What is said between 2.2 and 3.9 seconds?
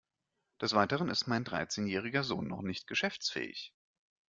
Sohn noch nicht geschäftsfähig.